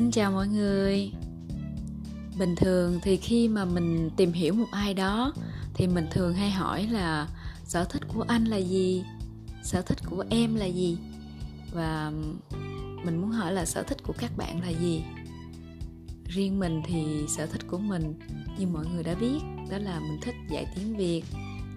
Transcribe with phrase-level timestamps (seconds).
[0.00, 1.12] Xin chào mọi người.
[2.38, 5.32] Bình thường thì khi mà mình tìm hiểu một ai đó,
[5.74, 7.28] thì mình thường hay hỏi là
[7.64, 9.04] sở thích của anh là gì?
[9.62, 10.98] Sở thích của em là gì?
[11.72, 12.12] Và
[13.04, 15.02] mình muốn hỏi là sở thích của các bạn là gì?
[16.28, 18.14] Riêng mình thì sở thích của mình,
[18.58, 19.38] như mọi người đã biết,
[19.70, 21.22] đó là mình thích dạy tiếng Việt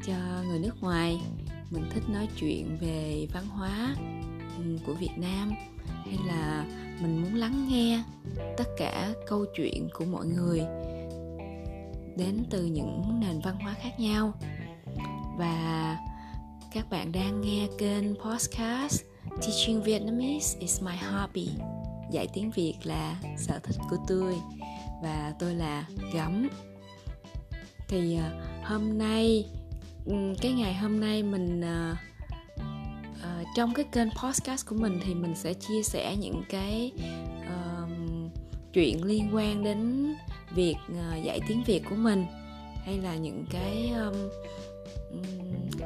[0.08, 0.13] cho
[0.48, 1.21] người nước ngoài.
[1.71, 3.95] Mình thích nói chuyện về văn hóa
[4.58, 5.52] ừ, của Việt Nam
[6.05, 6.66] hay là
[7.02, 8.03] mình muốn lắng nghe
[8.57, 10.59] tất cả câu chuyện của mọi người
[12.17, 14.34] đến từ những nền văn hóa khác nhau?
[15.38, 15.97] Và
[16.73, 19.02] các bạn đang nghe kênh podcast
[19.41, 21.49] Teaching Vietnamese is my hobby.
[22.11, 24.35] Dạy tiếng Việt là sở thích của tôi
[25.03, 26.49] và tôi là Gấm.
[27.88, 28.30] Thì ờ,
[28.63, 29.45] hôm nay
[30.05, 31.97] ừ, cái ngày hôm nay mình uh,
[33.53, 36.91] trong cái kênh podcast của mình thì mình sẽ chia sẻ những cái
[37.41, 37.89] uh,
[38.73, 40.08] chuyện liên quan đến
[40.55, 42.25] việc uh, dạy tiếng việt của mình
[42.86, 44.16] hay là những cái um,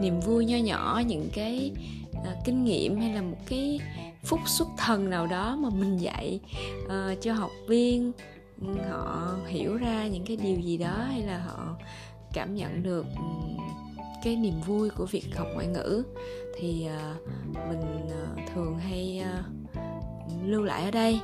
[0.01, 1.71] niềm vui nho nhỏ những cái
[2.11, 3.79] uh, kinh nghiệm hay là một cái
[4.23, 6.39] phúc xuất thần nào đó mà mình dạy
[6.85, 8.11] uh, cho học viên
[8.89, 11.77] họ hiểu ra những cái điều gì đó hay là họ
[12.33, 13.57] cảm nhận được um,
[14.23, 16.03] cái niềm vui của việc học ngoại ngữ.
[16.59, 17.27] Thì uh,
[17.69, 19.77] mình uh, thường hay uh,
[20.45, 21.19] lưu lại ở đây.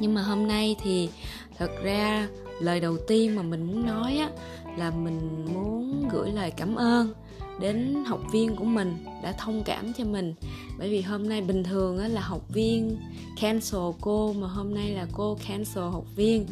[0.00, 1.10] Nhưng mà hôm nay thì
[1.58, 2.28] thật ra
[2.60, 4.30] lời đầu tiên mà mình muốn nói á
[4.76, 7.14] là mình muốn gửi lời cảm ơn
[7.60, 10.34] đến học viên của mình đã thông cảm cho mình.
[10.78, 12.96] Bởi vì hôm nay bình thường á là học viên
[13.40, 16.46] cancel cô mà hôm nay là cô cancel học viên.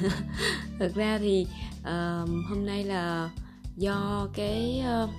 [0.78, 1.46] Thực ra thì
[1.80, 3.30] uh, hôm nay là
[3.78, 5.10] do cái uh,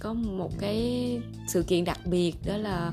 [0.00, 1.18] có một cái
[1.48, 2.92] sự kiện đặc biệt đó là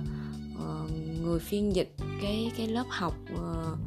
[0.56, 3.78] uh, người phiên dịch cái cái lớp học uh,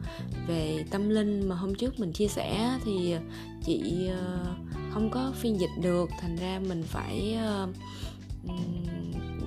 [0.48, 3.14] về tâm linh mà hôm trước mình chia sẻ thì
[3.64, 4.46] chị uh,
[4.94, 6.10] không có phiên dịch được.
[6.20, 7.68] Thành ra mình phải uh,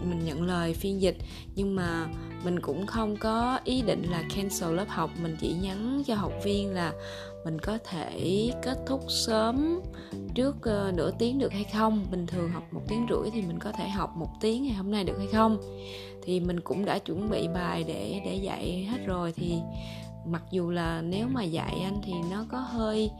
[0.08, 1.18] mình nhận lời phiên dịch.
[1.56, 2.08] Nhưng mà
[2.44, 5.12] mình cũng không có ý định là cancel lớp học.
[5.22, 6.94] Mình chỉ nhắn cho học viên là
[7.46, 9.82] mình có thể kết thúc sớm
[10.36, 12.06] trước ờ, nửa tiếng được hay không?
[12.12, 14.92] Bình thường học một tiếng rưỡi thì mình có thể học một tiếng ngày hôm
[14.92, 15.58] nay được hay không?
[16.24, 19.34] Thì mình cũng đã chuẩn bị bài để để dạy hết rồi.
[19.36, 19.56] Thì
[20.26, 23.12] mặc dù là nếu mà dạy anh thì nó có hơi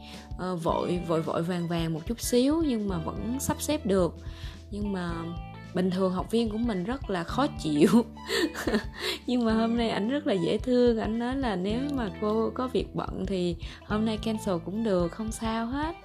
[0.52, 4.14] uh, vội vội vội vàng vàng một chút xíu nhưng mà vẫn sắp xếp được.
[4.70, 5.12] Nhưng mà
[5.76, 7.88] bình thường học viên của mình rất là khó chịu.
[9.26, 10.98] Nhưng mà hôm nay ảnh rất là dễ thương.
[10.98, 15.12] Ảnh nói là nếu mà cô có việc bận thì hôm nay cancel cũng được
[15.12, 15.96] không sao hết.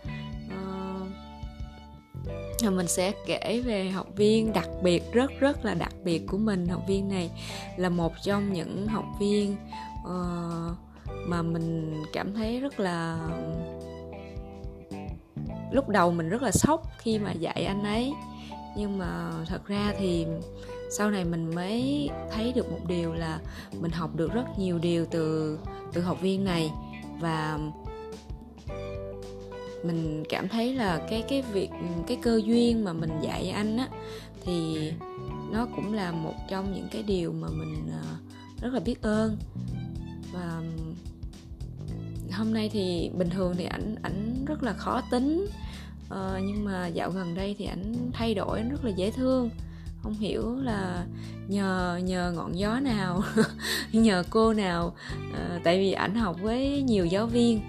[2.65, 6.37] Uh, mình sẽ kể về học viên đặc biệt rất rất là đặc biệt của
[6.37, 6.67] mình.
[6.67, 7.29] Học viên này
[7.77, 9.55] là một trong những học viên
[10.03, 10.77] uh,
[11.27, 13.29] mà mình cảm thấy rất là
[15.71, 18.13] lúc đầu mình rất là sốc khi mà dạy anh ấy
[18.77, 20.25] nhưng mà thật ra thì
[20.97, 23.39] sau này mình mới thấy được một điều là
[23.79, 25.57] mình học được rất nhiều điều từ
[25.93, 26.71] từ học viên này.
[27.19, 27.59] Và
[29.83, 31.69] mình cảm thấy là cái cái việc,
[32.07, 33.87] cái cơ duyên mà mình dạy anh á,
[34.45, 34.91] thì
[35.51, 38.03] nó cũng là một trong những cái điều mà mình à,
[38.61, 39.37] rất là biết ơn.
[40.33, 40.61] Và
[42.31, 45.47] hôm nay thì bình thường thì ảnh ảnh rất là khó tính
[46.11, 49.49] ờ, nhưng mà dạo gần đây thì ảnh thay đổi anh rất là dễ thương.
[50.03, 51.05] Không hiểu là
[51.47, 53.23] nhờ nhờ ngọn gió nào
[53.91, 54.95] nhờ cô nào
[55.33, 57.61] à, tại vì ảnh học với nhiều giáo viên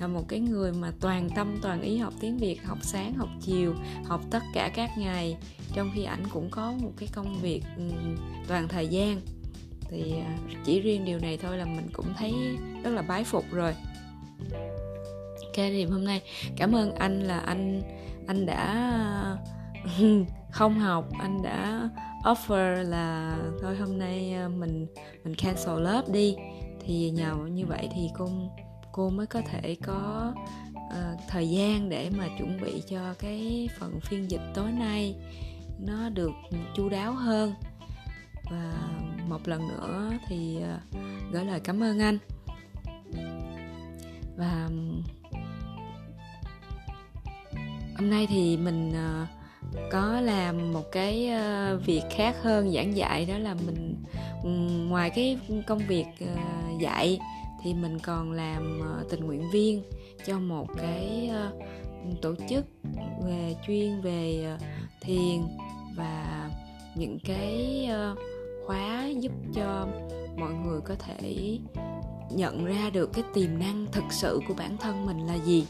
[0.00, 3.28] là một cái người mà toàn tâm toàn ý học tiếng việt học sáng học
[3.40, 3.74] chiều
[4.04, 5.36] học tất cả các ngày.
[5.74, 7.82] Trong khi ảnh cũng có một cái công việc ừ,
[8.48, 9.20] toàn thời gian.
[9.90, 12.32] Thì à, chỉ riêng điều này thôi là mình cũng thấy
[12.84, 13.74] rất là bái phục rồi
[15.60, 16.20] trải nghiệm hôm nay.
[16.56, 17.82] Cảm ơn anh là anh
[18.26, 19.36] anh đã
[20.50, 21.88] không học anh đã
[22.24, 24.86] offer là thôi hôm nay ờ, mình
[25.24, 26.36] mình cancel lớp đi.
[26.80, 28.28] Thì nhờ như vậy thì cô
[28.92, 30.32] cô mới có thể có
[30.76, 35.16] uh, thời gian để mà chuẩn bị cho cái phần phiên dịch tối nay
[35.78, 36.32] nó được
[36.76, 37.54] chu đáo hơn.
[38.50, 38.72] Và
[39.28, 41.02] một lần nữa thì uh,
[41.32, 42.18] gửi lời cảm ơn anh.
[44.36, 44.68] Và
[48.00, 49.26] hôm nay thì mình ờ,
[49.92, 53.94] có làm một cái ờ, việc khác hơn, giảng dạy, đó là mình
[54.88, 56.34] ngoài cái công việc ờ,
[56.80, 57.18] dạy
[57.62, 58.80] thì mình còn làm
[59.10, 59.82] tình nguyện viên
[60.26, 61.30] cho một cái
[62.22, 62.66] tổ chức
[63.24, 64.56] về chuyên về
[65.00, 65.40] thiền
[65.96, 66.50] và
[66.94, 67.88] những cái
[68.66, 69.86] khóa giúp cho
[70.36, 71.58] mọi người có thể
[72.30, 75.66] nhận ra được cái tiềm năng thực sự của bản thân mình là gì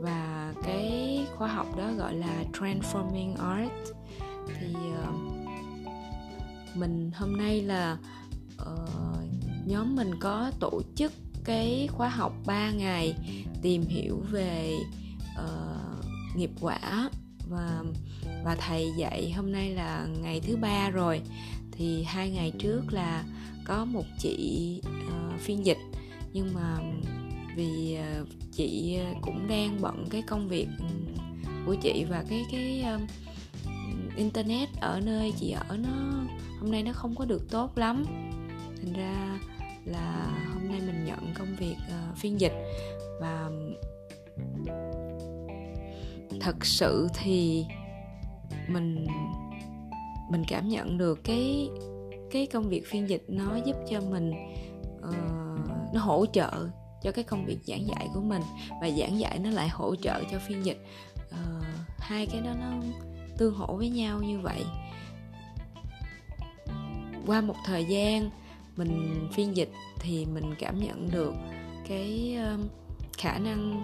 [0.00, 3.72] và cái khóa học đó gọi là transforming art.
[4.58, 5.36] Thì uh,
[6.76, 7.96] mình hôm nay là
[8.62, 9.18] uh,
[9.66, 11.12] nhóm mình có tổ chức
[11.44, 13.14] cái khóa học 3 ngày
[13.62, 14.76] tìm hiểu về
[15.44, 17.10] uh, nghiệp quả.
[17.48, 17.82] Và
[18.44, 21.20] và thầy dạy hôm nay là ngày thứ ba rồi.
[21.72, 23.24] Thì hai ngày trước là
[23.64, 25.78] có một chị uh, phiên dịch.
[26.32, 26.78] Nhưng mà
[27.56, 30.68] vì ờ, chị ờ, cũng đang bận cái công việc
[31.66, 32.98] của chị và cái cái ờ,
[34.16, 36.24] internet ở nơi chị ở nó
[36.60, 38.04] hôm nay nó không có được tốt lắm.
[38.82, 39.38] Thành ra
[39.84, 42.52] là hôm nay mình nhận công việc uh, phiên dịch
[43.20, 43.50] và
[46.40, 47.64] thật sự thì
[48.68, 49.06] mình
[50.30, 51.68] mình cảm nhận được cái
[52.30, 54.32] cái công việc phiên dịch nó giúp cho mình
[54.98, 56.50] uh, nó hỗ trợ
[57.06, 58.42] cho cái công việc giảng dạy của mình.
[58.80, 60.86] Và giảng dạy nó lại hỗ trợ cho phiên dịch.
[61.28, 61.64] Uh,
[61.98, 62.72] hai cái đó nó
[63.38, 64.64] tương hỗ với nhau như vậy.
[67.26, 68.30] Qua một thời gian
[68.76, 69.70] mình phiên dịch
[70.00, 71.34] thì mình cảm nhận được
[71.88, 72.60] cái uh,
[73.18, 73.82] khả năng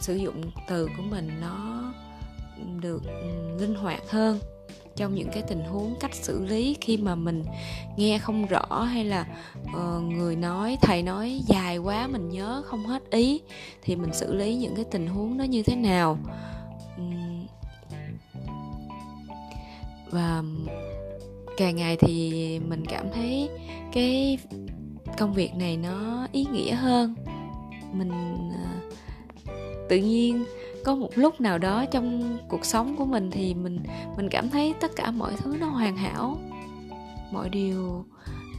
[0.00, 1.82] sử dụng từ của mình nó
[2.80, 3.02] được
[3.58, 4.38] linh hoạt hơn
[4.96, 7.44] trong những cái tình huống cách xử lý khi mà mình
[7.96, 9.26] nghe không rõ hay là
[9.62, 13.40] uh, người nói thầy nói dài quá mình nhớ không hết ý
[13.82, 16.18] thì mình xử lý những cái tình huống đó như thế nào.
[20.10, 20.42] Và
[21.56, 23.48] càng ngày thì mình cảm thấy
[23.92, 24.38] cái
[25.18, 27.14] công việc này nó ý nghĩa hơn.
[27.92, 28.10] Mình
[28.48, 28.94] uh,
[29.88, 30.44] tự nhiên
[30.84, 33.78] có một lúc nào đó trong cuộc sống của mình thì mình
[34.16, 36.38] mình cảm thấy tất cả mọi thứ nó hoàn hảo.
[37.32, 38.04] Mọi điều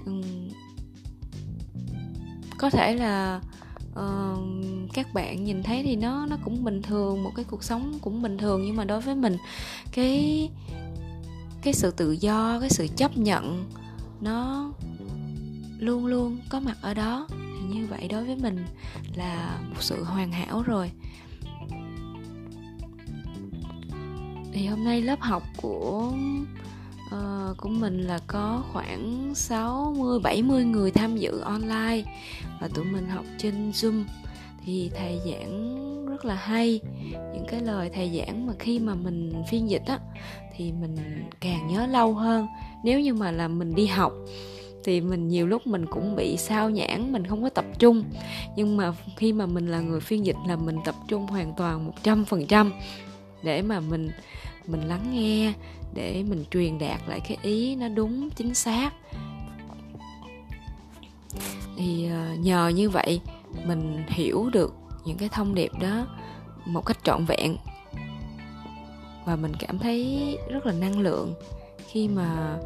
[0.06, 0.50] um,
[2.58, 3.42] có thể là
[3.92, 4.40] uh,
[4.94, 8.22] các bạn nhìn thấy thì nó nó cũng bình thường một cái cuộc sống cũng
[8.22, 8.62] bình thường.
[8.66, 9.38] Nhưng mà đối với mình
[9.92, 10.50] cái
[11.62, 13.70] cái sự tự do cái sự chấp nhận
[14.22, 14.72] nó
[15.80, 17.28] luôn luôn có mặt ở đó.
[17.30, 18.66] Thì như vậy đối với mình
[19.16, 20.92] là một sự hoàn hảo rồi.
[24.54, 26.12] Thì hôm nay lớp học của
[27.08, 32.04] uh, của mình là có khoảng 60 70 người tham dự online
[32.62, 34.04] và tụi mình học trên Zoom.
[34.66, 36.80] Thì thầy giảng rất là hay.
[37.12, 40.00] Những cái lời thầy giảng mà khi mà mình phiên dịch á
[40.56, 40.96] thì mình
[41.40, 42.48] càng nhớ lâu hơn.
[42.84, 44.14] Nếu như mà là mình đi học
[44.84, 48.04] thì mình nhiều lúc mình cũng bị sao nhãn mình không có tập trung.
[48.56, 51.86] Nhưng mà khi mà mình là người phiên dịch là mình tập trung hoàn toàn
[51.86, 52.72] một trăm phần trăm
[53.44, 54.12] để mà mình
[54.68, 55.54] mình lắng nghe,
[55.94, 58.90] để mình truyền đạt lại cái ý nó đúng, chính xác.
[61.78, 63.22] Thì ờ, nhờ như vậy
[63.66, 64.74] mình hiểu được
[65.06, 66.08] những cái thông điệp đó
[66.66, 67.58] một cách trọn vẹn.
[69.26, 71.34] Và mình cảm thấy rất là năng lượng
[71.88, 72.58] khi mà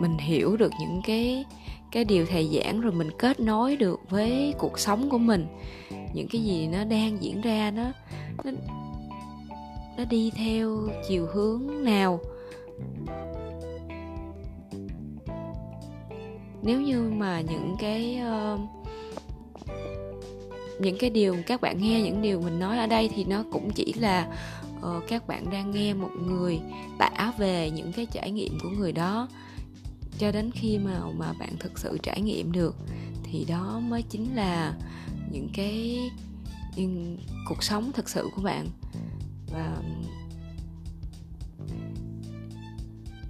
[0.00, 1.44] mình hiểu được những cái
[1.92, 5.46] cái điều thầy giảng rồi mình kết nối được với cuộc sống của mình
[6.14, 7.92] những cái gì nó đang diễn ra nó
[8.44, 8.50] nó,
[9.96, 12.20] nó đi theo chiều hướng nào.
[16.62, 18.20] Nếu như mà những cái
[18.54, 18.60] uh,
[20.80, 23.70] những cái điều các bạn nghe những điều mình nói ở đây thì nó cũng
[23.70, 24.28] chỉ là
[24.78, 26.60] uh, các bạn đang nghe một người
[26.98, 29.28] tả về những cái trải nghiệm của người đó.
[30.18, 32.76] Cho đến khi mà mà bạn thực sự trải nghiệm được
[33.22, 34.74] thì đó mới chính là
[35.34, 36.00] những cái
[36.76, 38.66] những cuộc sống thực sự của bạn.
[39.52, 39.82] Và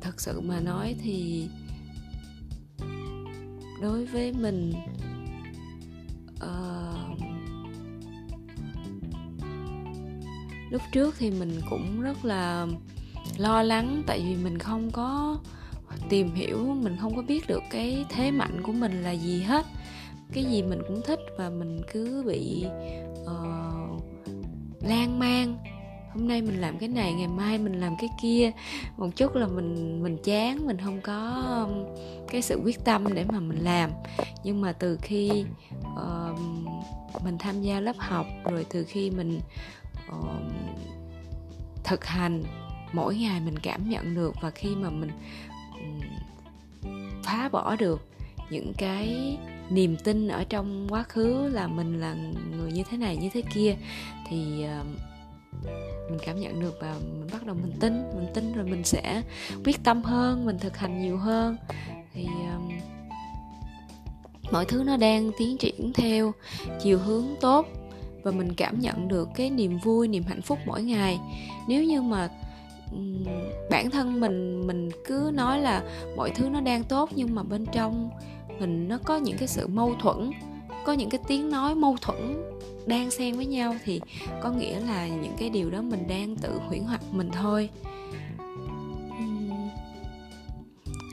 [0.00, 1.48] thật sự mà nói thì
[3.82, 4.72] đối với mình
[6.36, 7.18] uh,
[10.70, 12.66] lúc trước thì mình cũng rất là
[13.36, 15.38] lo lắng tại vì mình không có
[16.08, 19.66] tìm hiểu mình không có biết được cái thế mạnh của mình là gì hết
[20.34, 22.66] cái gì mình cũng thích và mình cứ bị
[23.22, 24.02] uh,
[24.82, 25.58] lan man.
[26.14, 28.50] Hôm nay mình làm cái này ngày mai mình làm cái kia.
[28.96, 31.84] Một chút là mình mình chán mình không có um,
[32.28, 33.90] cái sự quyết tâm để mà mình làm.
[34.44, 35.44] Nhưng mà từ khi
[35.80, 36.38] uh,
[37.24, 39.40] mình tham gia lớp học rồi từ khi mình
[40.08, 40.52] uh,
[41.84, 42.42] thực hành
[42.92, 45.10] mỗi ngày mình cảm nhận được và khi mà mình
[47.24, 48.08] phá bỏ được
[48.50, 49.36] những cái
[49.70, 52.16] niềm tin ở trong quá khứ là mình là
[52.56, 53.76] người như thế này như thế kia.
[54.28, 54.84] Thì ờ,
[56.10, 59.22] mình cảm nhận được và mình bắt đầu mình tin mình tin rồi mình sẽ
[59.64, 61.56] quyết tâm hơn mình thực hành nhiều hơn.
[62.12, 62.70] Thì um,
[64.52, 66.32] mọi thứ nó đang tiến triển theo
[66.82, 67.66] chiều hướng tốt
[68.22, 71.18] và mình cảm nhận được cái niềm vui niềm hạnh phúc mỗi ngày.
[71.68, 72.28] Nếu như mà
[73.70, 75.82] bản thân mình mình cứ nói là
[76.16, 78.10] mọi thứ nó đang tốt nhưng mà bên trong
[78.60, 80.30] mình nó có những cái sự mâu thuẫn
[80.84, 82.42] có những cái tiếng nói mâu thuẫn
[82.86, 84.00] đang xen với nhau thì
[84.42, 87.70] có nghĩa là những cái điều đó mình đang tự huyễn hoặc mình thôi.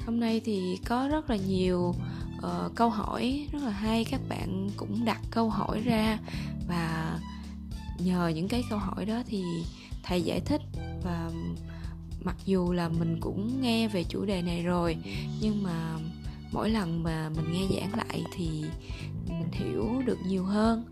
[0.05, 1.95] Hôm nay thì có rất là nhiều
[2.38, 6.19] uh, câu hỏi rất là hay các bạn cũng đặt câu hỏi ra
[6.67, 7.19] và
[8.00, 9.43] nhờ những cái câu hỏi đó thì
[10.03, 10.62] thầy giải thích
[11.03, 11.31] và
[12.24, 14.98] mặc dù là mình cũng nghe về chủ đề này rồi
[15.41, 15.98] nhưng mà
[16.51, 18.63] mỗi lần mà mình nghe giảng lại thì
[19.29, 20.86] mình hiểu được nhiều hơn.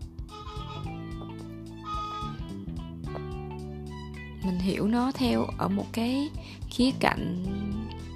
[4.44, 6.30] Mình hiểu nó theo ở một cái
[6.70, 7.44] khía cạnh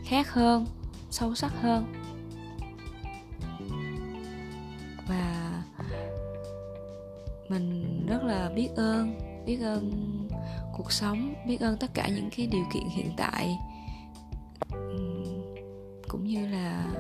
[0.05, 0.67] khác hơn,
[1.11, 1.93] sâu sắc hơn.
[5.09, 5.63] Và
[7.49, 9.91] mình rất là biết ơn biết ơn
[10.77, 13.57] cuộc sống, biết ơn tất cả những cái điều kiện hiện tại
[16.09, 16.94] cũng như là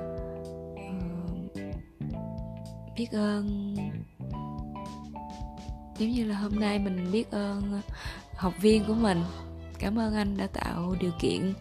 [2.97, 3.77] biết ơn.
[5.99, 7.81] Giống như là hôm nay mình biết ơn
[8.37, 9.23] học viên của mình.
[9.79, 11.55] Cảm ơn anh đã tạo điều kiện.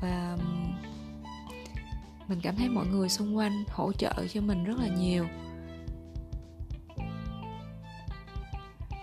[0.00, 0.38] Và
[2.28, 5.26] mình cảm thấy mọi người xung quanh hỗ trợ cho mình rất là nhiều.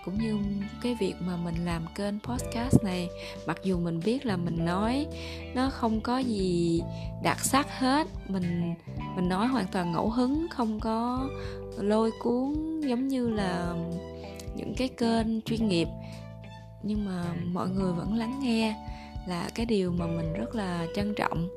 [0.08, 0.38] Cũng như
[0.82, 3.08] cái việc mà mình làm kênh podcast này,
[3.46, 5.06] mặc dù mình biết là mình nói
[5.54, 6.80] nó không có gì
[7.22, 8.74] đặc sắc hết, mình
[9.16, 11.28] mình nói hoàn toàn ngẫu hứng, không có
[11.78, 13.74] lôi cuốn giống như là
[14.56, 15.88] những cái kênh chuyên nghiệp.
[16.82, 18.76] Nhưng mà mọi người vẫn lắng nghe
[19.26, 21.48] là cái điều mà mình rất là trân trọng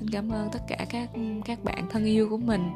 [0.00, 1.10] xin cảm ơn tất cả các
[1.44, 2.70] các bạn thân yêu của mình.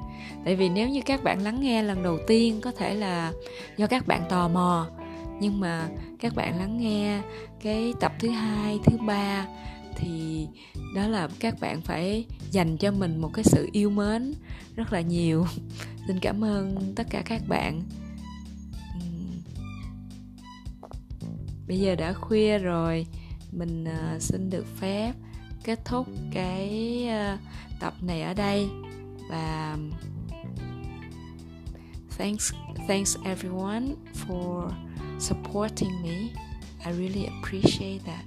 [0.44, 3.32] Tại vì nếu như các bạn lắng nghe lần đầu tiên, có thể là
[3.76, 4.86] do các bạn tò mò.
[5.40, 5.88] Nhưng mà
[6.20, 7.22] các bạn lắng nghe
[7.62, 9.46] cái tập thứ hai, thứ ba
[9.96, 10.46] thì
[10.94, 14.34] đó là các bạn phải dành cho mình một cái sự yêu mến
[14.76, 15.46] rất là nhiều.
[16.06, 17.82] Xin cảm ơn tất cả các bạn.
[21.68, 23.06] Bây giờ đã khuya rồi.
[23.52, 25.12] Mình à, xin được phép.
[25.64, 27.08] Kết thúc cái
[27.80, 28.68] tập này ở đây.
[29.28, 29.76] Và
[32.18, 32.52] thanks
[32.88, 34.70] thanks everyone for
[35.18, 36.30] supporting me.
[36.86, 38.24] I really appreciate that.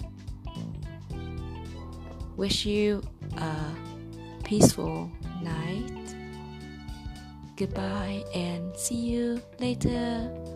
[2.38, 3.02] Wish you
[3.38, 3.74] a
[4.44, 5.10] peaceful
[5.42, 5.92] night.
[7.58, 10.47] Goodbye and see you later